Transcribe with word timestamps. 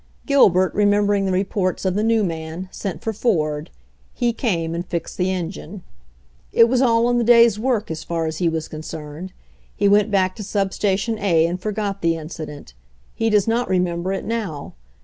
Gilbert, 0.25 0.73
remem 0.73 1.05
bering 1.05 1.25
the 1.27 1.31
reports 1.31 1.85
of 1.85 1.93
the 1.93 2.01
new 2.01 2.23
man, 2.23 2.67
sent 2.71 3.03
for 3.03 3.13
Ford. 3.13 3.69
He 4.15 4.33
came 4.33 4.73
and 4.73 4.83
fixed 4.83 5.15
the 5.15 5.29
engine. 5.29 5.83
It 6.51 6.67
was 6.67 6.81
all 6.81 7.07
in 7.11 7.19
the 7.19 7.23
day's 7.23 7.59
work, 7.59 7.91
as 7.91 8.03
far 8.03 8.25
as 8.25 8.37
he 8.37 8.49
was 8.49 8.67
concerned. 8.67 9.31
He 9.75 9.87
went 9.87 10.09
back 10.09 10.35
to 10.37 10.43
sub 10.43 10.73
station 10.73 11.19
A 11.19 11.45
and 11.45 11.61
forgot 11.61 12.01
the 12.01 12.15
incident. 12.15 12.73
He 13.13 13.29
does 13.29 13.47
not 13.47 13.69
remember 13.69 14.11
it 14.11 14.25
now. 14.25 14.73